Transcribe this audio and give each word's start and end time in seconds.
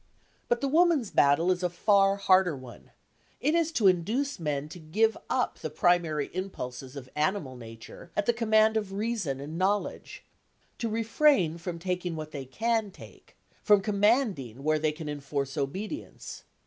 But 0.49 0.61
the 0.61 0.67
women's 0.67 1.11
battle 1.11 1.51
is 1.51 1.61
a 1.61 1.69
far 1.69 2.15
harder 2.15 2.55
one: 2.57 2.89
it 3.39 3.53
is 3.53 3.71
to 3.73 3.85
induce 3.85 4.39
men 4.39 4.67
to 4.69 4.79
give 4.79 5.15
up 5.29 5.59
the 5.59 5.69
primary 5.69 6.31
impulses 6.33 6.95
of 6.95 7.07
animal 7.15 7.55
nature 7.55 8.09
at 8.15 8.25
the 8.25 8.33
command 8.33 8.77
of 8.77 8.93
reason 8.93 9.39
and 9.39 9.59
knowledge; 9.59 10.25
to 10.79 10.89
refrain 10.89 11.59
from 11.59 11.77
taking 11.77 12.15
what 12.15 12.31
they 12.31 12.45
can 12.45 12.89
take, 12.89 13.37
from 13.61 13.79
commanding 13.79 14.63
where 14.63 14.79
they 14.79 14.91
can 14.91 15.07
enforce 15.07 15.55
obedience. 15.55 16.45